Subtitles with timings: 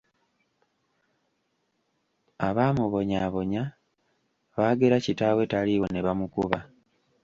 [2.47, 3.63] Abaamubonyaabonya
[4.55, 6.59] baagera kitaawe taliiwo ne bamukuba.